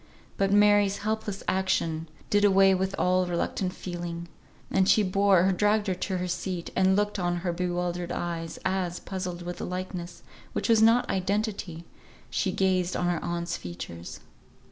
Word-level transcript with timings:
But 0.35 0.51
Mary's 0.51 0.97
helpless 1.05 1.43
action 1.47 2.09
did 2.31 2.43
away 2.43 2.73
with 2.73 2.95
all 2.97 3.27
reluctant 3.27 3.71
feeling, 3.73 4.29
and 4.71 4.89
she 4.89 5.03
bore 5.03 5.45
or 5.47 5.51
dragged 5.51 5.85
her 5.85 5.93
to 5.93 6.15
a 6.15 6.27
seat, 6.27 6.71
and 6.75 6.95
looked 6.95 7.19
on 7.19 7.35
her 7.45 7.53
bewildered 7.53 8.11
eyes, 8.11 8.57
as, 8.65 8.99
puzzled 8.99 9.43
with 9.43 9.57
the 9.57 9.65
likeness, 9.67 10.23
which 10.53 10.69
was 10.69 10.81
not 10.81 11.07
identity, 11.07 11.85
she 12.31 12.51
gazed 12.51 12.95
on 12.95 13.05
her 13.09 13.23
aunt's 13.23 13.57
features. 13.57 14.21